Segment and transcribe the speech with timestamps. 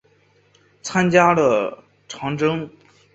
[0.81, 2.67] 参加了长征。